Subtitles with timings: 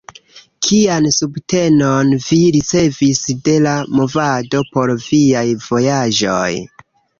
[0.67, 6.51] Kian subtenon vi ricevis de la movado por viaj vojaĝoj?